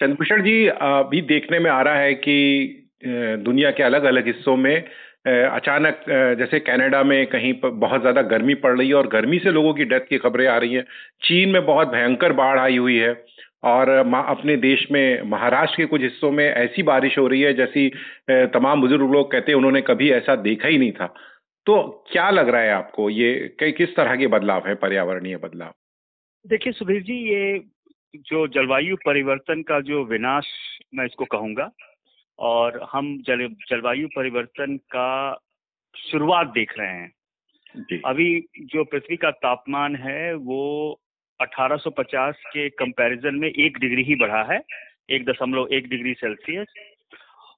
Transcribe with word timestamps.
चंद्रभूषण 0.00 0.42
जी 0.42 0.66
अभी 0.68 1.20
देखने 1.22 1.58
में 1.58 1.70
आ 1.70 1.80
रहा 1.82 1.98
है 1.98 2.14
कि 2.14 2.90
दुनिया 3.44 3.70
के 3.70 3.82
अलग 3.82 4.04
अलग 4.04 4.26
हिस्सों 4.26 4.56
में 4.56 4.76
अचानक 5.26 6.04
जैसे 6.38 6.58
कनाडा 6.60 7.02
में 7.02 7.26
कहीं 7.26 7.52
पर 7.54 7.70
बहुत 7.84 8.00
ज़्यादा 8.00 8.22
गर्मी 8.30 8.54
पड़ 8.54 8.76
रही 8.78 8.88
है 8.88 8.94
और 8.94 9.06
गर्मी 9.08 9.38
से 9.38 9.50
लोगों 9.52 9.72
की 9.74 9.84
डेथ 9.84 10.00
की 10.00 10.18
खबरें 10.18 10.46
आ 10.46 10.56
रही 10.58 10.74
हैं। 10.74 10.82
चीन 11.24 11.48
में 11.48 11.64
बहुत 11.66 11.88
भयंकर 11.88 12.32
बाढ़ 12.32 12.58
आई 12.58 12.76
हुई 12.76 12.96
है 12.96 13.12
और 13.64 13.88
अपने 13.88 14.56
देश 14.56 14.86
में, 14.92 15.22
महाराष्ट्र 15.22 15.76
के 15.76 15.86
कुछ 15.86 16.02
हिस्सों 16.02 16.30
में 16.30 16.44
ऐसी 16.44 16.82
बारिश 16.82 17.18
हो 17.18 17.26
रही 17.28 17.40
है 17.40 17.52
जैसी 17.54 17.88
तमाम 18.30 18.80
बुज़ुर्ग 18.80 19.12
लोग 19.12 19.30
कहते 19.32 19.52
हैं 19.52 19.56
उन्होंने 19.56 19.80
कभी 19.82 20.10
ऐसा 20.12 20.36
देखा 20.42 20.68
ही 20.68 20.78
नहीं 20.78 20.92
था। 20.92 21.06
तो 21.66 21.82
क्या 22.12 22.28
लग 22.30 22.48
रहा 22.48 22.62
है 22.62 22.72
आपको 22.72 23.08
ये 23.10 23.56
किस 23.62 23.96
तरह 23.96 24.16
के 24.16 24.26
बदलाव 24.28 24.68
है 24.68 24.74
पर्यावरणीय 24.74 25.36
बदलाव? 25.36 25.72
देखिए 26.44 26.72
सुधीर 26.72 27.02
जी, 27.02 27.14
ये 27.30 27.58
जो 28.16 28.46
जलवायु 28.48 28.96
परिवर्तन 28.96 29.62
का 29.62 29.80
जो 29.80 30.04
विनाश 30.04 30.46
मैं 30.94 31.04
इसको 31.04 31.24
कहूँगा 31.24 31.70
और 32.38 32.88
हम 32.92 33.16
जल 33.22 33.46
जलवायु 33.70 34.08
परिवर्तन 34.16 34.76
का 34.76 35.38
शुरुआत 35.96 36.46
देख 36.46 36.78
रहे 36.78 36.88
हैं। 36.88 37.12
जी। 37.76 38.00
अभी 38.06 38.44
जो 38.60 38.84
पृथ्वी 38.84 39.16
का 39.16 39.30
तापमान 39.30 39.96
है 39.96 40.34
वो 40.34 41.00
1850 41.40 42.42
के 42.46 42.68
कंपैरिजन 42.68 43.34
में 43.34 43.48
एक 43.48 43.78
डिग्री 43.78 44.02
ही 44.02 44.14
बढ़ा 44.14 44.42
है 44.52 44.60
एक 45.10 45.24
दशमलव 45.24 45.68
एक 45.72 45.88
डिग्री 45.88 46.14
सेल्सियस 46.14 46.74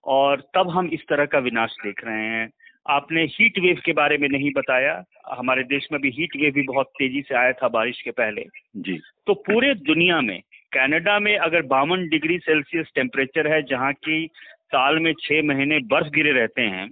और 0.05 0.41
तब 0.55 0.70
हम 0.70 0.88
इस 0.88 1.00
तरह 1.09 1.27
का 1.27 1.38
विनाश 1.38 1.77
देख 1.83 2.05
रहे 2.05 2.25
हैं। 2.25 2.50
आपने 2.88 3.23
हीट 3.25 3.59
वेव 3.59 3.80
के 3.84 3.92
बारे 3.92 4.19
में 4.19 4.28
नहीं 4.28 4.50
बताया 4.52 5.05
हमारे 5.30 5.62
देश 5.62 5.88
में 5.92 6.00
भी 6.00 6.11
हीट 6.11 6.36
वेव 6.36 6.52
भी 6.52 6.62
बहुत 6.62 6.86
तेज़ी 6.86 7.23
से 7.23 7.34
आया 7.34 7.52
था 7.52 7.69
बारिश 7.69 8.02
के 8.02 8.11
पहले। 8.11 8.45
जी। 8.77 9.00
तो 9.27 9.34
पूरे 9.34 9.75
दुनिया 9.75 10.20
में 10.20 10.42
कनाडा 10.72 11.19
में 11.19 11.36
अगर 11.39 11.62
बावन 11.67 12.09
डिग्री 12.09 12.39
सेल्सियस 12.41 12.86
टेम्परेचर 12.95 13.47
है, 13.47 13.62
जहाँ 13.64 13.92
की 13.95 14.27
साल 14.67 14.98
में 14.98 15.12
छह 15.20 15.42
महीने 15.45 15.78
बर्फ़ 15.86 16.09
गिरे 16.14 16.33
रहते 16.33 16.62
हैं 16.62 16.89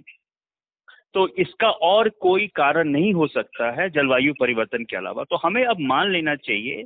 तो 1.15 1.27
इसका 1.39 1.67
और 1.87 2.09
कोई 2.21 2.47
कारण 2.55 2.87
नहीं 2.89 3.13
हो 3.13 3.25
सकता 3.27 3.69
है 3.71 3.89
जलवायु 3.89 4.33
परिवर्तन 4.39 4.83
के 4.83 4.95
अलावा। 4.97 5.23
तो 5.23 5.35
हमें 5.35 5.63
अब 5.65 5.79
मान 5.81 6.11
लेना 6.11 6.35
चाहिए 6.37 6.83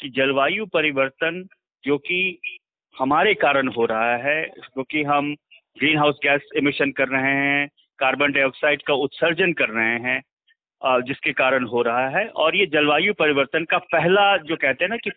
कि 0.00 0.08
जलवायु 0.10 0.66
परिवर्तन 0.66 1.44
जो 1.84 1.98
कि 2.00 2.38
हमारे 2.94 3.34
कारण 3.36 3.68
हो 3.68 3.84
रहा 3.86 4.16
है 4.18 4.42
क्योंकि 4.42 5.02
हम 5.04 5.34
ग्रीन 5.76 5.98
हाउस 5.98 6.18
गैस 6.22 6.48
इमिशन 6.56 6.90
कर 6.92 7.08
रहे 7.08 7.34
हैं, 7.34 7.68
कार्बन 7.98 8.32
डाइऑक्साइड 8.32 8.82
का 8.82 8.94
उत्सर्जन 8.96 9.52
कर 9.52 9.68
रहे 9.70 9.98
हैं 10.00 10.20
जिसके 11.02 11.32
कारण 11.34 11.64
हो 11.66 11.82
रहा 11.82 12.08
है, 12.08 12.26
और 12.26 12.56
ये 12.56 12.66
जलवायु 12.68 13.14
परिवर्तन 13.14 13.64
का 13.64 13.78
पहला 13.92 14.36
जो 14.38 14.56
कहते 14.56 14.84
हैं 14.84 14.90
ना 14.90 14.96
कि 14.96 15.10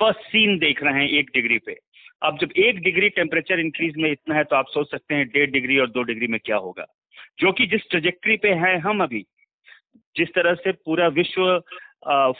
फ़र्स्ट 0.00 0.20
सीन 0.20 0.58
देख 0.58 0.82
रहे 0.82 0.94
हैं 0.94 1.08
एक 1.08 1.30
डिग्री 1.34 1.58
पे। 1.58 1.76
अब 2.22 2.38
जब 2.38 2.52
एक 2.58 2.78
डिग्री 2.80 3.08
टेम्परेचर 3.08 3.60
इंक्रीज 3.60 3.96
में 3.96 4.10
इतना 4.10 4.34
है 4.34 4.44
तो 4.44 4.56
आप 4.56 4.66
सोच 4.68 4.90
सकते 4.90 5.14
हैं 5.14 5.26
डेढ़ 5.28 5.50
डिग्री 5.50 5.78
और 5.78 5.90
दो 5.90 6.02
डिग्री 6.02 6.26
में 6.26 6.38
क्या 6.44 6.56
होगा। 6.56 6.86
जो 7.38 7.52
कि 7.52 7.66
जिस 7.66 7.88
ट्रजेक्ट्री 7.90 8.36
पे 8.36 8.48
हैं 8.54 8.76
हम 8.78 9.02
अभी, 9.02 9.24
जिस 10.16 10.28
तरह 10.28 10.54
से 10.54 10.72
पूरा 10.72 11.08
विश्व 11.08 11.62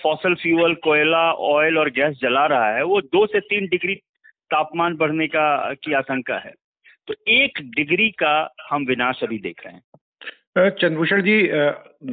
फॉसल 0.02 0.34
फ्यूल 0.34 0.75
कोयला 0.75 1.33
ऑयल 1.33 1.78
और 1.78 1.91
गैस 1.91 2.17
जला 2.17 2.47
रहा 2.47 2.75
है, 2.77 2.83
वो 2.84 3.00
दो 3.00 3.27
से 3.27 3.41
तीन 3.41 3.67
डिग्री 3.67 3.95
तापमान 4.50 4.97
बढ़ने 4.97 5.27
का, 5.27 5.74
की 5.74 5.92
आशंका 5.92 6.39
है। 6.39 6.52
तो 7.06 7.14
एक 7.28 7.58
डिग्री 7.77 8.11
का 8.11 8.55
हम 8.70 8.84
विनाश 8.84 9.22
अभी 9.22 9.39
देख 9.39 9.67
रहे 9.67 9.74
हैं। 9.74 9.83
चंद्रभूषण 10.59 11.23
जी 11.23 11.43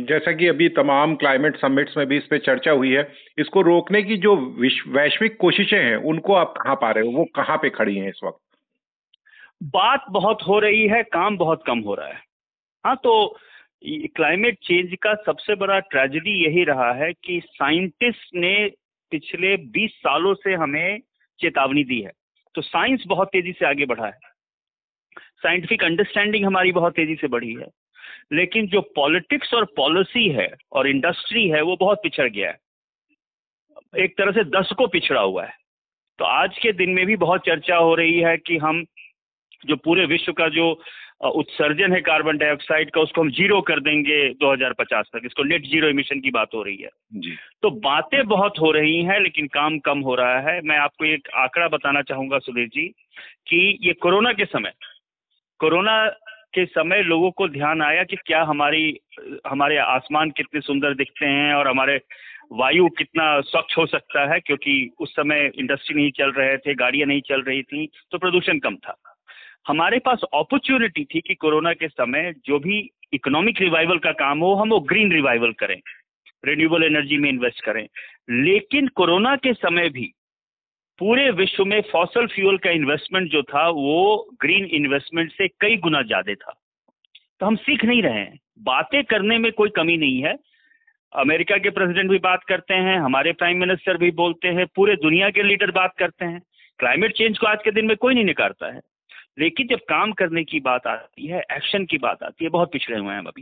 जैसा 0.05 0.31
कि 0.31 0.47
अभी 0.47 0.67
तमाम 0.69 1.15
क्लाइमेट 1.15 1.55
समिट्स 1.57 1.95
में 1.97 2.05
भी 2.07 2.17
इस 2.17 2.25
पे 2.25 2.37
चर्चा 2.39 2.71
हुई 2.71 2.91
है, 2.91 3.07
इसको 3.37 3.61
रोकने 3.61 4.01
की 4.03 4.17
जो 4.17 4.35
वैश्विक 4.87 5.37
कोशिशें 5.37 5.77
हैं, 5.77 5.95
उनको 5.95 6.33
आप 6.33 6.53
कहाँ 6.57 6.75
पा 6.75 6.91
रहे 6.91 7.05
हो? 7.05 7.11
वो 7.11 7.25
कहाँ 7.35 7.57
पे 7.57 7.69
खड़ी 7.69 7.97
हैं 7.97 8.09
इस 8.09 8.19
वक्त? 8.23 8.39
बात 9.63 10.05
बहुत 10.09 10.41
हो 10.47 10.59
रही 10.59 10.87
है, 10.87 11.01
काम 11.03 11.37
बहुत 11.37 11.63
कम 11.67 11.79
हो 11.79 11.95
रहा 11.95 12.07
है। 12.07 12.19
हाँ 12.85 12.95
तो 12.95 13.37
क्लाइमेट 13.83 14.57
चेंज 14.63 14.95
का 15.01 15.13
सबसे 15.25 15.55
बड़ा 15.55 15.79
ट्रेजिडी 15.81 16.31
यही 16.43 16.63
रहा 16.63 16.91
है 16.93 17.11
कि 17.13 17.41
साइंटिस्ट 17.45 18.35
ने 18.35 18.53
पिछले 19.11 19.55
20 19.73 19.91
सालों 19.97 20.33
से 20.33 20.53
हमें 20.53 20.99
चेतावनी 21.39 21.83
दी 21.83 21.99
है। 22.01 22.11
तो 22.55 22.61
साइंस 22.61 23.03
बहुत 23.07 23.27
तेज़ी 23.27 23.51
से 23.51 23.65
आगे 23.65 23.85
बढ़ा 23.85 24.05
है। 24.05 24.19
साइंटिफिक 25.37 25.83
अंडरस्टैंडिंग 25.83 26.45
हमारी 26.45 26.71
बहुत 26.71 26.95
तेज़ी 26.95 27.15
से 27.15 27.27
बढ़ी 27.27 27.53
है। 27.53 27.67
लेकिन 28.33 28.67
जो 28.67 28.81
पॉलिटिक्स 28.95 29.53
और 29.53 29.65
पॉलिसी 29.77 30.27
है 30.29 30.49
और 30.71 30.87
इंडस्ट्री 30.87 31.47
है 31.47 31.61
वो 31.61 31.75
बहुत 31.75 31.99
पिछड़ 32.03 32.29
गया 32.29 32.49
है। 32.49 32.57
एक 34.03 34.17
तरह 34.17 34.31
से 34.31 34.43
दशकों 34.49 34.87
पिछड़ा 34.87 35.21
हुआ 35.21 35.45
है। 35.45 35.53
तो 36.19 36.25
आज 36.25 36.57
के 36.57 36.71
दिन 36.73 36.89
में 36.89 37.05
भी 37.05 37.15
बहुत 37.15 37.41
चर्चा 37.45 37.75
हो 37.75 37.95
रही 37.95 38.19
है 38.19 38.37
कि 38.37 38.57
हम 38.57 38.85
जो 39.65 39.75
पूरे 39.75 40.05
विश्व 40.05 40.31
का 40.33 40.47
जो 40.49 40.71
उत्सर्जन 41.25 41.93
है 41.93 41.99
कार्बन 42.01 42.37
डाइऑक्साइड 42.37 42.89
का 42.91 43.01
उसको 43.01 43.21
हम 43.21 43.29
ज़ीरो 43.31 43.59
कर 43.61 43.79
देंगे 43.79 44.17
2050 44.33 45.05
तक। 45.13 45.21
इसको 45.25 45.43
नेट 45.43 45.65
ज़ीरो 45.65 45.87
इमिशन 45.89 46.19
की 46.19 46.31
बात 46.31 46.53
हो 46.53 46.61
रही 46.63 46.75
है। 46.75 46.89
जी। 47.13 47.35
तो 47.61 47.69
बातें 47.79 48.27
बहुत 48.27 48.59
हो 48.59 48.71
रही 48.71 49.01
हैं 49.03 49.19
लेकिन 49.19 49.47
काम 49.47 49.79
कम 49.79 49.99
हो 49.99 50.15
रहा 50.15 50.39
है। 50.39 50.61
मैं 50.61 50.77
आपको 50.77 51.05
एक 51.05 51.29
आंकड़ा 51.35 51.67
बताना 51.67 52.01
चाहूँगा 52.01 52.39
सुधीर 52.39 52.67
जी 52.67 52.87
कि 53.47 53.77
ये 53.81 53.93
कोरोना 53.93 54.33
के 54.33 54.45
समय 54.45 54.73
कोरोना 55.59 55.97
के 56.53 56.65
समय 56.65 57.01
लोगों 57.03 57.31
को 57.31 57.47
ध्यान 57.47 57.81
आया 57.81 58.03
कि 58.03 58.15
क्या 58.15 58.41
हमारी, 58.43 58.99
हमारे 59.47 59.77
आसमान 59.77 60.29
कितने 60.29 60.61
सुंदर 60.61 60.93
दिखते 60.93 61.25
हैं 61.25 61.53
और 61.53 61.67
हमारे 61.67 61.99
वायु 62.53 62.87
कितना 62.89 63.39
स्वच्छ 63.41 63.77
हो 63.77 63.85
सकता 63.85 64.25
है, 64.33 64.39
क्योंकि 64.39 64.89
उस 64.99 65.11
समय 65.11 65.51
इंडस्ट्री 65.55 65.95
नहीं 65.95 66.11
चल 66.11 66.31
रहे 66.31 66.57
थे, 66.57 66.73
गाड़ियाँ 66.73 67.07
नहीं 67.07 67.21
चल 67.21 67.41
रही 67.41 67.63
थी 67.63 67.87
तो 68.11 68.17
प्रदूषण 68.17 68.59
कम 68.59 68.75
था। 68.75 68.95
हमारे 69.67 69.99
पास 69.99 70.21
अपॉर्चुनिटी 70.33 71.03
थी 71.05 71.21
कि 71.21 71.35
कोरोना 71.35 71.73
के 71.73 71.87
समय 71.87 72.33
जो 72.45 72.59
भी 72.59 72.79
इकोनॉमिक 73.13 73.61
रिवाइवल 73.61 73.97
का 73.97 74.11
काम 74.11 74.39
हो, 74.39 74.53
हम 74.55 74.69
वो 74.69 74.79
ग्रीन 74.79 75.11
रिवाइवल 75.11 75.51
करें 75.51 75.79
रिन्यूएबल 76.45 76.83
एनर्जी 76.83 77.17
में 77.17 77.29
इन्वेस्ट 77.29 77.63
करें। 77.63 77.87
लेकिन 78.29 78.87
कोरोना 78.87 79.35
के 79.35 79.53
समय 79.53 79.89
भी 79.89 80.11
पूरे 80.99 81.29
विश्व 81.31 81.65
में 81.65 81.81
फॉसल 81.81 82.27
फ्यूल 82.27 82.57
का 82.57 82.69
इन्वेस्टमेंट 82.69 83.29
जो 83.31 83.41
था, 83.43 83.67
वो 83.69 84.27
ग्रीन 84.41 84.65
इन्वेस्टमेंट 84.65 85.31
से 85.31 85.47
कई 85.47 85.77
गुना 85.77 86.01
ज़्यादा 86.01 86.33
था। 86.33 86.53
तो 87.39 87.45
हम 87.45 87.55
सीख 87.55 87.85
नहीं 87.85 88.01
रहे 88.03 88.19
हैं। 88.19 88.39
बातें 88.59 89.03
करने 89.03 89.37
में 89.37 89.51
कोई 89.51 89.69
कमी 89.69 89.97
नहीं 89.97 90.21
है। 90.21 90.37
अमेरिका 91.13 91.57
के 91.57 91.69
प्रेसिडेंट 91.69 92.09
भी 92.09 92.17
बात 92.17 92.43
करते 92.43 92.73
हैं, 92.73 92.97
हमारे 92.99 93.31
प्राइम 93.31 93.57
मिनिस्टर 93.57 93.97
भी 93.97 94.11
बोलते 94.11 94.47
हैं, 94.47 94.65
पूरे 94.75 94.95
दुनिया 94.95 95.29
के 95.29 95.43
लीडर 95.43 95.71
बात 95.71 95.93
करते 95.97 96.25
हैं। 96.25 96.41
क्लाइमेट 96.79 97.11
चेंज 97.11 97.37
को 97.37 97.47
आज 97.47 97.57
के 97.63 97.71
दिन 97.71 97.85
में 97.85 97.95
कोई 97.97 98.13
नहीं 98.13 98.25
निकारता 98.25 98.73
है। 98.73 98.81
लेकिन 99.39 99.67
जब 99.67 99.79
काम 99.79 100.11
करने 100.11 100.43
की 100.43 100.59
बात 100.59 100.87
आती 100.87 101.27
है 101.27 101.39
एक्शन 101.51 101.85
की 101.85 101.97
बात 101.97 102.23
आती 102.23 102.43
है, 102.43 102.49
बहुत 102.49 102.71
पिछड़े 102.71 102.97
हुए 102.97 103.11
हैं 103.11 103.19
हम 103.19 103.25
अभी। 103.25 103.41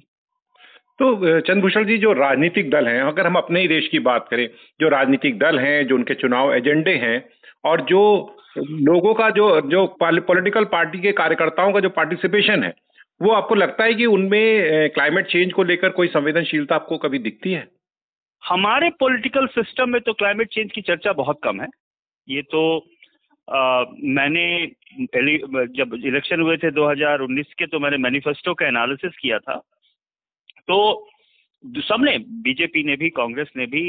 तो 0.99 1.39
चंद्रभूषण 1.39 1.85
जी, 1.85 1.97
जो 1.97 2.13
राजनीतिक 2.13 2.69
दल 2.69 2.87
हैं, 2.87 3.01
अगर 3.01 3.27
हम 3.27 3.35
अपने 3.35 3.61
ही 3.61 3.67
देश 3.67 3.87
की 3.87 3.99
बात 3.99 4.27
करें, 4.29 4.49
जो 4.79 4.89
राजनीतिक 4.89 5.37
दल 5.39 5.59
हैं, 5.59 5.87
जो 5.87 5.95
उनके 5.95 6.13
चुनाव 6.13 6.53
एजेंडे 6.53 6.93
हैं 6.95 7.19
और 7.65 7.81
जो 7.81 8.01
लोगों 8.57 9.13
का 9.13 9.29
जो 9.29 9.61
जो 9.61 9.85
पॉलिटिकल 9.99 10.65
पार्टी 10.65 10.99
के 10.99 11.11
कार्यकर्ताओं 11.11 11.71
का 11.73 11.79
जो 11.79 11.89
पार्टिसिपेशन 11.89 12.63
है 12.63 12.73
वो 13.21 13.31
आपको 13.31 13.55
लगता 13.55 13.83
है 13.83 13.93
कि 13.93 14.05
उनमें 14.05 14.89
क्लाइमेट 14.89 15.27
चेंज 15.27 15.53
को 15.53 15.63
लेकर 15.63 15.89
कोई 15.89 16.07
संवेदनशीलता 16.07 16.75
आपको 16.75 16.97
कभी 16.97 17.19
दिखती 17.19 17.51
है? 17.51 17.67
हमारे 18.43 18.89
पॉलिटिकल 18.89 19.47
सिस्टम 19.47 19.89
में 19.89 20.01
तो 20.01 20.13
क्लाइमेट 20.13 20.49
चेंज 20.49 20.71
की 20.71 20.81
चर्चा 20.81 21.13
बहुत 21.13 21.39
कम 21.43 21.61
है। 21.61 21.67
ये 22.27 22.41
तो 22.41 22.63
आ, 23.47 23.83
मैंने 24.03 24.45
जब 25.77 25.99
इलेक्शन 26.05 26.41
हुए 26.41 26.57
थे 26.57 26.71
2019 26.71 27.53
के 27.53 27.65
तो 27.65 27.79
मैंने 27.79 27.97
मैनिफेस्टो 27.97 28.53
का 28.53 28.67
एनालिसिस 28.67 29.17
किया 29.17 29.39
था। 29.39 29.55
तो 30.67 31.07
सबने 31.63 32.17
बीजेपी 32.17 32.83
ने 32.83 32.95
भी 32.95 33.09
कांग्रेस 33.09 33.47
ने 33.57 33.65
भी 33.65 33.83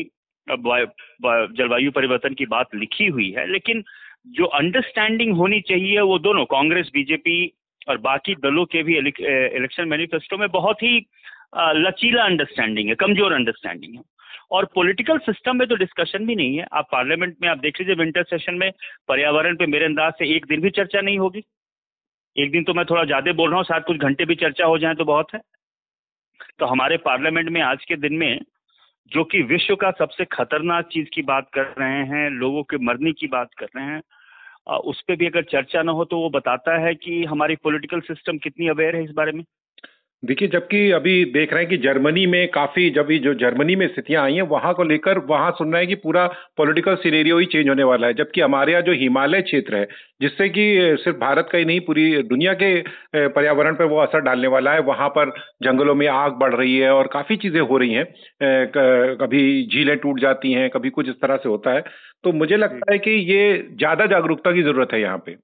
जलवायु 0.49 1.91
परिवर्तन 1.91 2.35
की 2.35 2.47
बात 2.47 2.75
लिखी 2.75 3.07
हुई 3.09 3.31
है, 3.31 3.47
लेकिन 3.53 3.83
जो 4.29 4.45
अंडरस्टैंडिंग 4.55 5.37
होनी 5.37 5.61
चाहिए 5.63 6.01
वो 6.03 6.19
दोनों, 6.21 6.45
कांग्रेस, 6.47 6.91
बीजेपी 6.95 7.53
और 7.89 7.99
बाकी 8.01 8.35
दलों 8.37 8.65
के 8.67 8.83
भी 8.83 8.97
इलेक्शन 8.99 9.89
मैनिफेस्टो 9.89 10.37
में 10.39 10.49
बहुत 10.51 10.83
ही 10.83 10.99
लचीला 11.57 12.25
अंडरस्टैंडिंग 12.25 12.89
है, 12.89 12.95
कमज़ोर 12.97 13.33
अंडरस्टैंडिंग 13.33 13.95
है। 13.95 14.03
और 14.51 14.65
पॉलिटिकल 14.75 15.19
सिस्टम 15.21 15.57
में 15.57 15.67
तो 15.69 15.77
डिस्कशन 15.77 16.27
भी 16.27 16.35
नहीं 16.37 16.57
है। 16.59 16.67
आप 16.73 16.89
पार्लियामेंट 16.93 17.37
में, 17.43 17.49
आप 17.49 17.59
देख 17.59 17.81
लीजिए 17.81 17.95
विंटर 17.95 18.23
सेशन 18.25 18.55
में 18.55 18.71
पर्यावरण 19.09 19.57
पे 19.57 19.67
मेरे 19.67 19.85
अंदाज 19.85 20.13
से 20.19 20.29
एक 20.37 20.47
दिन 20.47 20.61
भी 20.61 20.71
चर्चा 20.73 21.01
नहीं 21.01 21.19
होगी। 21.19 21.43
एक 22.37 22.51
दिन 22.51 22.65
तो 22.65 22.75
मैं 22.75 22.85
थोड़ा 22.85 23.05
ज़्यादा 23.05 23.33
बोल 23.33 23.51
रहा 23.51 23.59
हूँ, 23.59 23.65
साथ 23.65 23.81
कुछ 23.83 23.97
घंटे 23.99 24.25
भी 24.25 24.35
चर्चा 24.37 24.65
हो 24.67 24.79
जाए 24.79 24.95
तो 24.95 25.05
बहुत 25.05 25.35
है। 25.35 25.41
तो 26.59 26.67
हमारे 26.67 26.97
पार्लियामेंट 26.99 27.49
में 27.49 27.61
आज 27.63 27.85
के 27.85 27.97
दिन 27.99 28.15
में 28.15 28.41
जो 29.13 29.25
कि 29.25 29.43
विश्व 29.43 29.75
का 29.77 29.91
सबसे 29.91 30.25
खतरनाक 30.25 30.89
चीज़ 30.93 31.09
की 31.15 31.23
बात 31.23 31.49
कर 31.55 31.75
रहे 31.79 32.05
हैं, 32.07 32.31
लोगों 32.31 32.63
के 32.63 32.77
मरने 32.77 33.13
की 33.13 33.27
बात 33.27 33.55
कर 33.59 33.67
रहे 33.77 33.85
हैं 33.85 34.03
उस 34.85 35.01
पर 35.01 35.17
भी 35.17 35.27
अगर 35.27 35.43
चर्चा 35.43 35.83
ना 35.83 35.93
हो 35.93 36.05
तो 36.05 36.19
वो 36.19 36.31
बताता 36.31 36.79
है 36.79 36.95
कि 36.95 37.25
हमारी 37.25 37.57
पॉलिटिकल 37.57 38.01
सिस्टम 38.01 38.39
कितनी 38.39 38.69
अवेयर 38.69 38.97
है 38.97 39.05
इस 39.05 39.11
बारे 39.11 39.33
में। 39.33 39.45
देखिए 40.23 40.49
जबकि 40.49 40.91
अभी 40.91 41.25
देख 41.25 41.53
रहे 41.53 41.63
हैं 41.63 41.69
कि 41.71 41.77
जर्मनी 41.79 42.25
में 42.27 42.47
काफ़ी 42.51 42.89
जब 42.91 43.09
जो 43.25 43.33
जर्मनी 43.35 43.75
में 43.77 43.87
स्थितियाँ 43.89 44.23
आई 44.25 44.35
हैं 44.35 44.43
वहाँ 44.49 44.73
को 44.75 44.83
लेकर 44.83 45.19
वहाँ 45.27 45.51
सुन 45.59 45.73
रहे 45.73 45.81
हैं 45.83 45.89
कि 45.89 45.95
पूरा 45.97 46.27
पॉलिटिकल 46.57 46.95
सिनेरियो 46.97 47.39
ही 47.39 47.47
चेंज 47.47 47.69
होने 47.69 47.83
वाला 47.85 48.07
है। 48.07 48.15
जबकि 48.15 48.41
हमारे 48.41 48.73
यहाँ 48.73 48.83
जो 48.83 48.93
हिमालय 48.93 49.43
क्षेत्र 49.43 49.77
है 49.77 49.87
जिससे 50.21 50.49
कि 50.49 50.97
सिर्फ़ 51.01 51.19
भारत 51.19 51.49
का 51.53 51.59
ही 51.59 51.65
नहीं 51.65 51.81
पूरी 51.81 52.23
दुनिया 52.25 52.55
के 52.63 52.73
पर्यावरण 53.29 53.75
पर 53.75 53.85
वो 53.85 53.99
असर 53.99 54.21
डालने 54.21 54.49
वाला 54.49 54.73
है 54.73 54.81
वहाँ 54.83 55.09
पर 55.11 55.31
जंगलों 55.63 55.95
में 55.95 56.07
आग 56.09 56.33
बढ़ 56.41 56.55
रही 56.55 56.77
है 56.79 56.91
और 56.93 57.07
काफ़ी 57.13 57.37
चीज़ें 57.37 57.61
हो 57.61 57.79
रही 57.79 57.93
हैं। 57.93 58.07
कभी 59.19 59.45
झीलें 59.67 59.97
टूट 59.99 60.21
जाती 60.21 60.53
हैं 60.53 60.69
कभी 60.71 60.91
कुछ 60.91 61.09
इस 61.09 61.21
तरह 61.23 61.37
से 61.37 61.49
होता 61.49 61.75
है। 61.75 61.85
तो 62.25 62.33
मुझे 62.35 62.57
लगता 62.57 62.93
है 62.93 62.99
कि 62.99 63.11
ये 63.33 63.57
ज़्यादा 63.71 64.07
जागरूकता 64.09 64.53
की 64.53 64.63
ज़रूरत 64.63 64.93
है 64.93 65.01
यहाँ 65.01 65.19
पे। 65.27 65.37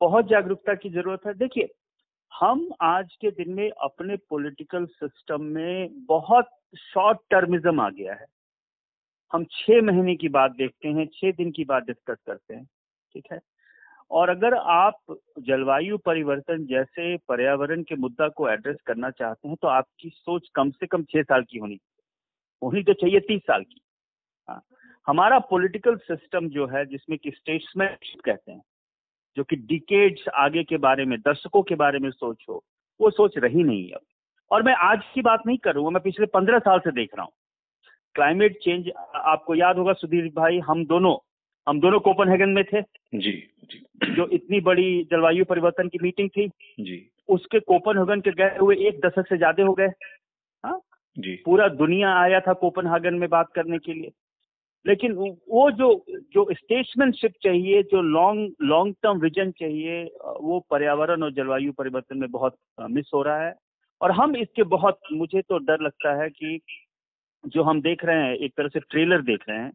बहुत 0.00 0.28
जागरूकता 0.30 0.74
की 0.74 0.90
ज़रूरत 0.90 1.20
है। 1.26 1.34
देखिए 1.36 1.68
हम 2.32 2.68
आज 2.82 3.14
के 3.20 3.30
दिन 3.30 3.52
में 3.52 3.70
अपने 3.70 4.16
पॉलिटिकल 4.30 4.84
सिस्टम 4.86 5.42
में 5.44 6.04
बहुत 6.06 6.50
शॉर्ट 6.78 7.18
टर्मिज्म 7.30 7.80
आ 7.80 7.88
गया 7.90 8.14
है। 8.14 8.26
हम 9.32 9.44
छह 9.52 9.80
महीने 9.82 10.14
की 10.16 10.28
बात 10.28 10.50
देखते 10.50 10.88
हैं, 10.88 11.06
छह 11.06 11.32
दिन 11.32 11.50
की 11.50 11.64
बात 11.64 11.82
डिस्कस 11.82 12.16
करते 12.26 12.54
हैं, 12.54 12.64
ठीक 13.14 13.26
है? 13.32 13.38
और 14.10 14.28
अगर 14.28 14.54
आप 14.54 15.16
जलवायु 15.40 15.98
परिवर्तन 15.98 16.64
जैसे 16.66 17.16
पर्यावरण 17.28 17.82
के 17.82 17.96
मुद्दा 17.96 18.28
को 18.28 18.48
एड्रेस 18.48 18.76
करना 18.86 19.10
चाहते 19.10 19.48
हैं 19.48 19.56
तो 19.62 19.68
आपकी 19.68 20.10
सोच 20.10 20.48
कम 20.54 20.70
से 20.70 20.86
कम 20.86 21.02
छह 21.04 21.22
साल 21.22 21.42
की 21.42 21.58
होनी 21.58 21.80
होनी 22.62 22.82
तो 22.82 22.92
चाहिए 22.94 23.20
तीस 23.20 23.42
साल 23.42 23.62
की। 23.62 23.80
हाँ 24.48 24.62
हमारा 25.06 25.38
पॉलिटिकल 25.40 25.96
सिस्टम 25.98 26.48
जो 26.48 26.66
है, 26.66 26.84
जिसमें 26.86 27.18
कि 27.18 27.30
स्टेट्समैनशिप 27.30 28.20
कहते 28.20 28.52
हैं 28.52 28.62
जो 29.38 29.44
कि 29.44 29.56
डिकेड्स 29.56 30.28
आगे 30.28 30.64
के 30.64 30.76
बारे 30.76 31.04
में 31.04 31.20
दर्शकों 31.20 31.62
के 31.62 31.74
बारे 31.74 31.98
में 31.98 32.10
सोच 32.10 32.44
हो 32.48 32.64
वो 33.00 33.10
सोच 33.10 33.38
रही 33.38 33.62
नहीं 33.62 33.88
है 33.88 33.96
और 34.50 34.62
मैं 34.62 34.74
आज 34.74 35.00
की 35.14 35.22
बात 35.22 35.42
नहीं 35.46 35.58
कर 35.58 35.72
करूँगा 35.72 35.90
मैं 35.90 36.02
पिछले 36.02 36.26
पंद्रह 36.26 36.58
साल 36.58 36.78
से 36.78 36.90
देख 36.90 37.10
रहा 37.14 37.24
हूँ। 37.24 37.32
क्लाइमेट 38.14 38.58
चेंज 38.62 38.90
आपको 39.14 39.54
याद 39.54 39.76
होगा 39.76 39.92
सुधीर 39.92 40.24
भाई 40.24 40.58
हम 40.58 40.86
दोनों 40.86 41.16
हम 41.68 41.80
दोनों 41.80 42.00
कोपन 42.00 42.16
कोपनहेगन 42.16 42.48
में 42.48 42.64
थे। 42.64 42.82
जी 43.14 43.48
जी। 43.64 43.86
जो 44.10 44.26
इतनी 44.26 44.60
बड़ी 44.60 45.08
जलवायु 45.10 45.44
परिवर्तन 45.44 45.88
की 45.88 45.98
मीटिंग 46.02 46.30
थी 46.30 46.48
जी। 46.80 47.10
उसके 47.28 47.60
कोपन 47.60 47.92
कोपनहेगन 47.92 48.20
के 48.20 48.30
गए 48.30 48.56
हुए 48.56 48.76
एक 48.76 49.00
दशक 49.06 49.26
से 49.28 49.36
ज़्यादा 49.36 49.62
हो 49.62 49.72
गए। 49.72 49.88
हाँ? 50.64 50.80
जी। 51.18 51.42
पूरा 51.44 51.68
दुनिया 51.68 52.14
आया 52.14 52.40
था 52.40 52.52
कोपन 52.52 52.58
कोपनहागन 52.60 53.14
में 53.14 53.28
बात 53.28 53.46
करने 53.54 53.78
के 53.78 53.92
लिए। 53.92 54.10
लेकिन 54.88 55.12
वो 55.12 55.70
जो 55.70 56.04
जो 56.32 56.46
स्टेट्समैनशिप 56.52 57.32
चाहिए, 57.42 57.82
जो 57.82 58.02
लॉन्ग 58.02 58.52
लॉन्ग 58.62 58.94
टर्म 59.02 59.18
विजन 59.18 59.50
चाहिए, 59.50 60.04
वो 60.40 60.66
पर्यावरण 60.70 61.22
और 61.22 61.32
जलवायु 61.32 61.72
परिवर्तन 61.72 62.18
में 62.18 62.30
बहुत 62.30 62.56
मिस 62.90 63.10
हो 63.14 63.22
रहा 63.22 63.46
है। 63.46 63.54
और 64.00 64.12
हम 64.12 64.36
इसके 64.36 64.62
बहुत, 64.62 64.98
मुझे 65.12 65.42
तो 65.42 65.58
डर 65.58 65.80
लगता 65.80 66.22
है 66.22 66.28
कि 66.30 66.60
जो 67.46 67.62
हम 67.62 67.80
देख 67.80 68.04
रहे 68.04 68.16
हैं, 68.16 68.34
एक 68.34 68.52
तरह 68.56 68.68
से 68.68 68.80
ट्रेलर 68.80 69.22
देख 69.22 69.44
रहे 69.48 69.58
हैं, 69.58 69.72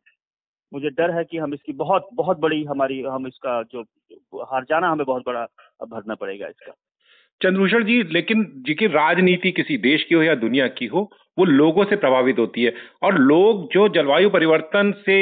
मुझे 0.73 0.89
डर 0.89 1.11
है 1.11 1.23
कि 1.23 1.37
हम 1.37 1.53
इसकी 1.53 1.73
बहुत 1.73 2.07
बहुत 2.13 2.39
बड़ी 2.39 2.63
हमारी, 2.63 3.01
हम 3.01 3.27
इसका 3.27 3.63
जो, 3.63 3.81
हार 4.43 4.63
जाना 4.63 4.89
हमें 4.89 5.05
बहुत 5.05 5.23
बड़ा 5.25 5.47
भरना 5.85 6.15
पड़ेगा 6.15 6.47
इसका। 6.47 6.73
चंद्रभूषण 7.41 7.83
जी, 7.83 8.03
लेकिन 8.03 8.43
जी 8.55 8.73
की 8.73 8.87
राजनीति 8.87 9.51
किसी 9.51 9.77
देश 9.77 10.03
की 10.03 10.15
हो 10.15 10.23
या 10.23 10.35
दुनिया 10.35 10.67
की 10.67 10.85
हो 10.85 11.11
वो 11.37 11.45
लोगों 11.45 11.83
से 11.85 11.95
प्रभावित 11.95 12.39
होती 12.39 12.63
है। 12.63 12.73
और 13.03 13.17
लोग 13.19 13.67
जो 13.73 13.87
जलवायु 13.91 14.29
परिवर्तन 14.29 14.91
से 15.05 15.15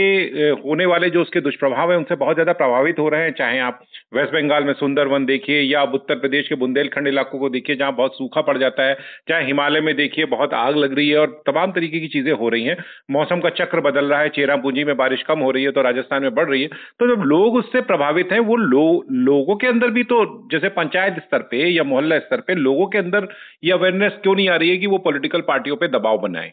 होने 0.66 0.86
वाले 0.86 1.10
जो 1.10 1.22
उसके 1.22 1.42
दुष्प्रभाव 1.42 1.92
हैं, 1.92 1.98
उनसे 1.98 2.16
बहुत 2.16 2.36
ज़्यादा 2.36 2.54
प्रभावित 2.54 3.00
हो 3.00 3.08
रहे 3.10 3.24
हैं। 3.24 3.32
चाहे 3.34 3.60
आप 3.62 3.82
वेस्ट 4.14 4.34
बंगाल 4.34 4.64
में 4.64 4.74
सुंदरवन 4.74 5.26
देखिए 5.26 5.60
या 5.62 5.82
आप 5.82 5.94
उत्तर 5.94 6.16
प्रदेश 6.18 6.48
के 6.48 6.56
बुंदेलखंड 6.56 7.08
इलाकों 7.08 7.40
को 7.40 7.50
देखिए, 7.50 7.76
जहाँ 7.76 7.96
बहुत 7.96 8.16
सूखा 8.16 8.42
पड़ 8.42 8.58
जाता 8.58 8.84
है। 8.84 8.98
चाहे 9.30 9.46
हिमालय 9.46 9.82
में 9.82 9.96
देखिए, 9.96 10.26
बहुत 10.28 10.54
आग 10.54 10.78
लग 10.78 10.96
रही 10.96 11.10
है 11.10 11.18
और 11.18 11.42
तमाम 11.48 11.72
तरीके 11.72 12.00
की 12.00 12.08
चीज़ें 12.10 12.32
हो 12.34 12.50
रही 12.50 12.64
हैं। 12.64 12.78
मौसम 13.12 13.40
का 13.40 13.50
चक्र 13.56 13.82
बदल 13.82 14.06
रहा 14.06 14.20
है 14.22 14.30
चेरा 14.32 14.56
पूंजी 14.58 14.84
में 14.84 14.96
बारिश 14.98 15.24
कम 15.24 15.40
हो 15.40 15.52
रही 15.52 15.64
है 15.64 15.72
तो 15.72 15.82
राजस्थान 15.82 16.22
में 16.24 16.34
बढ़ 16.36 16.50
रही 16.50 16.62
है। 16.62 16.68
तो 17.00 17.08
जब 17.08 17.24
लोग 17.26 17.56
उससे 17.56 17.82
प्रभावित 17.84 18.32
हैं, 18.32 18.40
वो 18.42 18.56
लोगों 18.56 19.56
के 19.56 19.68
अंदर 19.68 19.92
भी 19.92 20.04
तो 20.04 20.24
जैसे 20.52 20.70
पंचायत 20.72 21.20
स्तर 21.20 21.48
पे 21.52 21.66
या 21.68 21.84
मोहल्ला 21.86 22.20
स्तर 22.20 22.42
पर 22.42 22.56
लोगों 22.60 22.88
के 22.88 22.98
अंदर 22.98 23.28
ये 23.64 23.72
अवेयरनेस 23.72 24.20
क्यों 24.24 24.36
नहीं 24.36 24.50
आ 24.50 24.56
रही 24.56 24.70
है 24.70 24.78
कि 24.78 24.88
वो 24.88 24.98
पोलिटिकल 25.00 25.42
पार्टियों 25.48 25.76
पर 25.76 25.88
दबाव 26.02 26.18
बनाए। 26.18 26.52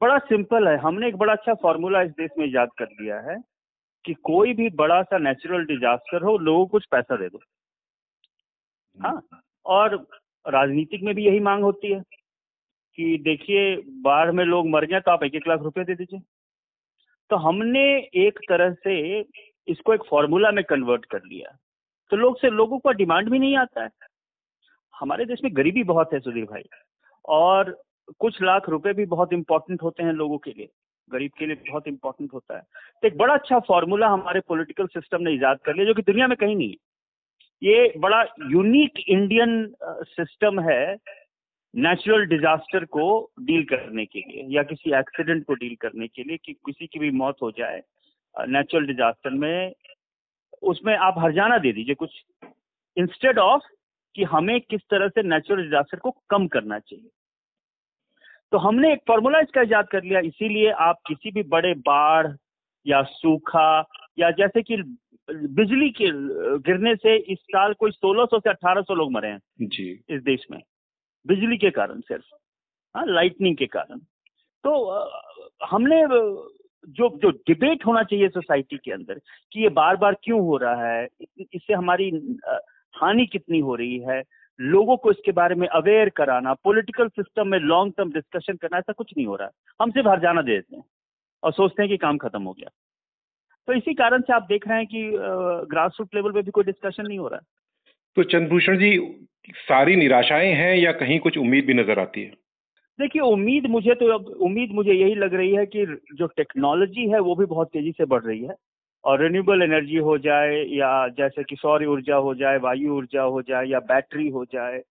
बड़ा 0.00 0.18
सिंपल 0.18 0.68
है। 0.68 0.76
हमने 0.76 1.08
एक 1.08 1.16
बड़ा 1.16 1.32
अच्छा 1.32 1.54
फॉर्मूला 1.54 2.02
इस 2.02 2.10
देश 2.10 2.30
में 2.38 2.46
ईजाद 2.46 2.68
कर 2.78 2.84
दिया 2.84 3.20
है 3.20 3.36
कि 4.04 4.14
कोई 4.14 4.54
भी 4.54 4.68
बड़ा 4.70 5.02
सा 5.02 5.18
नेचुरल 5.18 5.64
डिजास्टर 5.64 6.22
हो, 6.22 6.36
लोगों 6.38 6.66
को 6.66 6.70
कुछ 6.70 6.86
पैसा 6.90 7.16
दे 7.16 7.28
दो। 7.28 7.40
हाँ 8.98 9.42
और 9.66 10.06
राजनीतिक 10.46 11.02
में 11.02 11.14
भी 11.14 11.26
यही 11.26 11.40
मांग 11.40 11.62
होती 11.62 11.92
है 11.92 12.00
कि 12.96 13.18
देखिए, 13.18 13.76
बाढ़ 13.76 14.30
में 14.30 14.44
लोग 14.44 14.68
मर 14.68 14.84
गए 14.84 15.00
तो 15.00 15.10
आप 15.10 15.24
एक 15.24 15.34
एक 15.34 15.48
लाख 15.48 15.60
रुपए 15.60 15.84
दे 15.84 15.94
दीजिए। 15.94 16.20
तो 17.30 17.36
हमने 17.36 17.84
एक 17.98 18.38
तरह 18.48 18.72
से 18.74 19.20
इसको 19.68 19.94
एक 19.94 20.00
फॉर्मूला 20.10 20.50
में 20.50 20.64
कन्वर्ट 20.64 21.04
कर 21.04 21.18
लिया। 21.18 21.56
तो 22.10 22.16
लोग 22.16 22.40
से, 22.40 22.50
लोगों 22.50 22.78
का 22.78 22.92
डिमांड 22.92 23.28
भी 23.28 23.38
नहीं 23.38 23.56
आता 23.56 23.82
है। 23.82 23.90
हमारे 25.00 25.24
देश 25.24 25.40
में 25.44 25.56
गरीबी 25.56 25.82
बहुत 25.84 26.12
है, 26.12 26.20
सुधीर 26.20 26.44
भाई। 26.44 26.62
और 27.24 27.82
कुछ 28.10 28.42
लाख 28.42 28.68
रुपए 28.68 28.92
भी 28.92 29.04
बहुत 29.06 29.32
इंपॉर्टेंट 29.32 29.82
होते 29.82 30.02
हैं 30.02 30.12
लोगों 30.12 30.38
के 30.38 30.50
लिए, 30.50 30.68
गरीब 31.08 31.30
के 31.38 31.46
लिए 31.46 31.56
बहुत 31.70 31.88
इंपॉर्टेंट 31.88 32.32
होता 32.34 32.56
है। 32.56 32.62
तो 33.02 33.08
एक 33.08 33.16
बड़ा 33.16 33.34
अच्छा 33.34 33.58
फॉर्मूला 33.68 34.08
हमारे 34.08 34.40
पॉलिटिकल 34.48 34.86
सिस्टम 34.88 35.22
ने 35.22 35.32
ईजाद 35.34 35.58
कर 35.64 35.74
लिया, 35.74 35.86
जो 35.86 35.94
कि 35.94 36.02
दुनिया 36.02 36.26
में 36.26 36.36
कहीं 36.36 36.56
नहीं 36.56 36.68
है। 36.68 36.76
ये 37.62 37.92
बड़ा 37.98 38.22
यूनिक 38.50 38.98
इंडियन 39.08 39.74
सिस्टम 39.82 40.60
है 40.60 40.96
नेचुरल 41.74 42.24
डिजास्टर 42.26 42.84
को 42.86 43.30
डील 43.40 43.64
करने 43.64 44.04
के 44.06 44.20
लिए, 44.20 44.44
या 44.48 44.62
किसी 44.62 44.92
एक्सीडेंट 44.98 45.44
को 45.46 45.54
डील 45.54 45.74
करने 45.80 46.06
के 46.08 46.22
लिए 46.22 46.36
कि 46.36 46.52
किसी 46.52 46.86
की 46.86 46.98
भी 46.98 47.10
मौत 47.12 47.36
हो 47.42 47.50
जाए 47.50 47.82
नेचुरल 48.34 48.86
डिजास्टर 48.86 49.30
में, 49.32 49.72
उसमें 50.62 50.96
आप 50.96 51.14
हरजाना 51.18 51.58
दे 51.58 51.72
दीजिए 51.72 51.94
कुछ। 51.94 52.22
इंस्टेड 52.96 53.38
ऑफ़ 53.38 53.62
कि 54.14 54.24
हमें 54.24 54.60
किस 54.60 54.80
तरह 54.90 55.08
से 55.08 55.22
नेचुरल 55.22 55.62
डिजास्टर 55.62 55.98
को 55.98 56.10
कम 56.30 56.46
करना 56.48 56.78
चाहिए। 56.78 57.10
तो 58.52 58.58
हमने 58.58 58.92
एक 58.92 59.00
फॉर्मूला 59.08 59.38
इसका 59.40 59.62
ईजाद 59.62 59.88
कर 59.88 60.02
लिया। 60.04 60.20
इसीलिए 60.20 60.70
आप 60.80 60.98
किसी 61.06 61.30
भी 61.30 61.42
बड़े 61.48 61.72
बाढ़ 61.86 62.26
या 62.86 63.02
सूखा 63.02 63.68
या 64.18 64.30
जैसे 64.30 64.62
कि 64.62 64.76
बिजली 65.28 65.90
के 65.90 66.10
गिरने 66.68 66.94
से 66.96 67.16
इस 67.32 67.38
साल 67.38 67.72
कोई 67.72 67.90
1600 67.90 68.38
से 68.40 68.50
1800 68.50 68.94
लोग 68.94 69.12
मरे 69.12 69.28
हैं। 69.28 69.40
जी। 69.60 69.90
इस 70.10 70.22
देश 70.22 70.46
में। 70.50 70.60
बिजली 71.26 71.56
के 71.58 71.70
कारण 71.70 72.00
सिर्फ़। 72.00 72.24
हाँ 72.94 73.04
लाइटनिंग 73.06 73.56
के 73.56 73.66
कारण। 73.66 73.98
तो 74.64 74.72
हमने 75.66 76.02
जो 76.88 77.08
जो 77.22 77.30
डिबेट 77.30 77.86
होना 77.86 78.02
चाहिए 78.02 78.28
सोसाइटी 78.28 78.76
के 78.84 78.92
अंदर 78.92 79.20
कि 79.52 79.62
ये 79.62 79.68
बार 79.68 79.96
बार 79.96 80.16
क्यों 80.22 80.40
हो 80.40 80.56
रहा 80.56 80.88
है 80.90 81.06
इससे 81.40 81.74
हमारी 81.74 82.10
हानि 82.94 83.26
कितनी 83.26 83.58
हो 83.58 83.74
रही 83.74 83.98
है 83.98 84.22
लोगों 84.58 84.96
को 84.96 85.10
इसके 85.10 85.32
बारे 85.32 85.54
में 85.54 85.66
अवेयर 85.68 86.08
कराना 86.08 86.54
पॉलिटिकल 86.54 87.08
सिस्टम 87.08 87.48
में 87.48 87.58
लॉन्ग 87.58 87.92
टर्म 87.96 88.10
डिस्कशन 88.12 88.56
करना 88.56 88.78
ऐसा 88.78 88.92
कुछ 88.92 89.12
नहीं 89.16 89.26
हो 89.26 89.36
रहा 89.36 89.46
है। 89.46 89.52
हम 89.80 89.90
सिर्फ़ 89.90 90.08
हर 90.08 90.20
जाना 90.20 90.42
दे 90.42 90.52
देते 90.52 90.76
हैं 90.76 90.84
और 91.42 91.52
सोचते 91.52 91.82
हैं 91.82 91.90
कि 91.90 91.96
काम 91.96 92.18
खत्म 92.18 92.42
हो 92.42 92.52
गया। 92.52 92.70
तो 93.68 93.72
इसी 93.72 93.94
कारण 93.94 94.20
से 94.20 94.32
आप 94.32 94.46
देख 94.48 94.68
रहे 94.68 94.78
हैं 94.78 94.86
कि 94.86 95.10
ग्रास 95.70 95.96
रूट 96.00 96.14
लेवल 96.14 96.32
पे 96.32 96.42
भी 96.42 96.50
कोई 96.50 96.64
डिस्कशन 96.64 97.06
नहीं 97.06 97.18
हो 97.18 97.28
रहा 97.28 97.38
है। 97.38 97.46
तो 98.16 98.22
चंद्रभूषण 98.24 98.78
जी 98.78 98.98
सारी 99.58 99.96
निराशाएँ 99.96 100.52
हैं 100.52 100.74
या 100.76 100.92
कहीं 100.94 101.18
कुछ 101.18 101.38
उम्मीद 101.38 101.66
भी 101.66 101.74
नज़र 101.74 101.98
आती 101.98 102.22
है? 102.22 102.32
देखिए 102.98 103.22
उम्मीद 103.22 103.66
मुझे 103.66 103.94
तो 103.94 104.14
उम्मीद 104.44 104.70
मुझे 104.70 104.92
यही 104.92 105.14
लग 105.14 105.34
रही 105.34 105.54
है 105.54 105.66
कि 105.66 105.84
जो 106.14 106.26
टेक्नोलॉजी 106.26 107.08
है 107.10 107.18
वो 107.20 107.34
भी 107.34 107.44
बहुत 107.46 107.68
तेज़ी 107.68 107.92
से 107.92 108.04
बढ़ 108.04 108.22
रही 108.22 108.42
है। 108.42 108.54
और 109.08 109.20
रिन्यूएबल 109.22 109.62
एनर्जी 109.62 109.96
हो 109.96 110.16
जाए 110.18 110.56
या 110.68 111.08
जैसे 111.08 111.42
कि 111.44 111.56
सौर 111.56 111.84
ऊर्जा 111.84 112.16
हो 112.16 112.34
जाए 112.34 112.58
वायु 112.58 112.94
ऊर्जा 112.94 113.22
हो 113.22 113.42
जाए 113.42 113.66
या 113.66 113.78
बैटरी 113.80 114.28
हो 114.28 114.44
जाए 114.44 114.82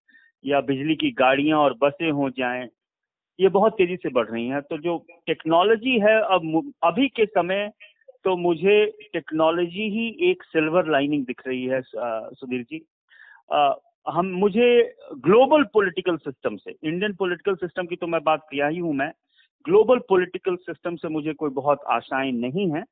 या 0.45 0.61
बिजली 0.61 0.95
की 0.95 1.11
गाड़ियाँ 1.11 1.59
और 1.59 1.73
बसें 1.81 2.09
हो 2.11 2.29
जाएँ 2.29 2.67
ये 3.39 3.49
बहुत 3.49 3.73
तेज़ी 3.73 3.95
से 3.95 4.09
बढ़ 4.09 4.27
रही 4.27 4.47
हैं। 4.47 4.61
तो 4.61 4.77
जो 4.77 4.97
टेक्नोलॉजी 5.27 5.99
है 5.99 6.15
अब 6.21 6.71
अभी 6.83 7.07
के 7.07 7.25
समय 7.25 7.71
तो 8.23 8.35
मुझे 8.37 8.85
टेक्नोलॉजी 9.13 9.89
ही 9.89 10.31
एक 10.31 10.43
सिल्वर 10.43 10.87
लाइनिंग 10.87 11.25
दिख 11.25 11.41
रही 11.47 11.65
है 11.65 11.81
सुधीर 11.85 12.63
जी। 12.63 12.81
आ, 13.53 13.73
हम 14.07 14.25
मुझे 14.25 14.95
ग्लोबल 15.17 15.63
पॉलिटिकल 15.63 16.17
सिस्टम 16.17 16.55
से 16.55 16.75
इंडियन 16.83 17.13
पॉलिटिकल 17.13 17.55
सिस्टम 17.55 17.85
की 17.85 17.95
तो 17.95 18.07
मैं 18.07 18.23
बात 18.23 18.47
किया 18.51 18.67
ही 18.67 18.79
हूँ 18.79 18.93
मैं 18.93 19.11
ग्लोबल 19.65 19.99
पॉलिटिकल 19.99 20.55
सिस्टम 20.55 20.95
से 20.95 21.07
मुझे 21.07 21.33
कोई 21.33 21.49
बहुत 21.49 21.83
आशाएँ 21.87 22.31
नहीं 22.31 22.71
है। 22.71 22.83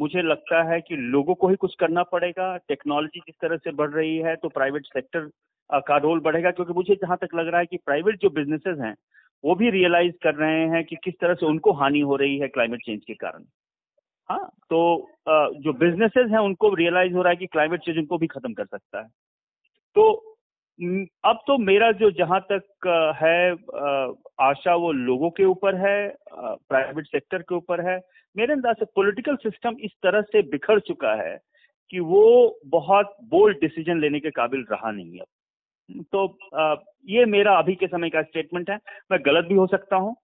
मुझे 0.00 0.22
लगता 0.22 0.62
है 0.64 0.80
कि 0.80 0.96
लोगों 0.96 1.34
को 1.34 1.48
ही 1.48 1.56
कुछ 1.56 1.74
करना 1.74 2.02
पड़ेगा। 2.06 2.56
टेक्नोलॉजी 2.58 3.20
जिस 3.20 3.34
तरह 3.42 3.56
से 3.58 3.72
बढ़ 3.74 3.90
रही 3.90 4.16
है 4.18 4.34
तो 4.36 4.48
प्राइवेट 4.50 4.86
सेक्टर 4.86 5.30
का 5.70 5.96
रोल 5.98 6.20
बढ़ेगा, 6.20 6.50
क्योंकि 6.50 6.72
मुझे 6.72 6.94
जहाँ 6.94 7.16
तक 7.16 7.34
लग 7.34 7.48
रहा 7.48 7.60
है 7.60 7.66
कि 7.66 7.76
प्राइवेट 7.78 8.20
जो 8.20 8.30
बिजनेसेस 8.32 8.78
हैं, 8.78 8.94
वो 9.44 9.54
भी 9.54 9.70
रियलाइज़ 9.70 10.14
कर 10.22 10.34
रहे 10.36 10.66
हैं 10.68 10.84
कि 10.84 10.96
किस 11.04 11.14
तरह 11.20 11.34
से 11.34 11.46
उनको 11.46 11.72
हानि 11.74 12.00
हो 12.02 12.16
रही 12.16 12.38
है 12.38 12.48
क्लाइमेट 12.48 12.80
चेंज 12.82 13.04
के 13.04 13.14
कारण। 13.16 13.44
हाँ 14.28 14.48
तो 14.70 14.80
जो 15.28 15.72
बिजनेसेस 15.74 16.30
हैं, 16.30 16.38
उनको 16.38 16.74
रियलाइज़ 16.74 17.14
हो 17.14 17.22
रहा 17.22 17.30
है 17.30 17.36
कि 17.36 17.46
क्लाइमेट 17.48 17.80
चेंज 17.80 17.98
उनको 17.98 18.18
भी 18.18 18.26
खत्म 18.28 18.52
कर 18.52 18.64
सकता 18.66 19.00
है। 19.00 19.08
तो 19.96 20.29
अब 20.80 21.38
तो 21.46 21.56
मेरा 21.58 21.90
जो 21.92 22.10
जहाँ 22.10 22.40
तक 22.52 22.86
है 23.16 23.52
आशा 24.40 24.74
वो 24.74 24.92
लोगों 24.92 25.30
के 25.30 25.44
ऊपर 25.44 25.74
है 25.76 26.14
प्राइवेट 26.32 27.06
सेक्टर 27.06 27.42
के 27.42 27.54
ऊपर 27.54 27.80
है। 27.88 27.98
मेरे 28.36 28.52
अंदाज 28.52 28.76
से 28.76 28.84
पॉलिटिकल 28.96 29.36
सिस्टम 29.36 29.76
इस 29.80 29.90
तरह 30.02 30.22
से 30.22 30.42
बिखर 30.42 30.80
चुका 30.80 31.14
है 31.22 31.36
कि 31.90 32.00
वो 32.00 32.24
बहुत 32.66 33.14
बोल्ड 33.30 33.56
डिसीज़न 33.60 34.00
लेने 34.00 34.20
के 34.20 34.30
काबिल 34.30 34.64
रहा 34.70 34.90
नहीं 34.90 35.20
अब। 35.20 35.26
तो 36.12 36.38
ये 37.08 37.24
मेरा 37.26 37.56
अभी 37.58 37.74
के 37.74 37.86
समय 37.86 38.10
का 38.10 38.22
स्टेटमेंट 38.22 38.70
है। 38.70 38.78
मैं 39.12 39.18
गलत 39.26 39.44
भी 39.44 39.54
हो 39.54 39.66
सकता 39.66 39.96
हूँ। 39.96 40.14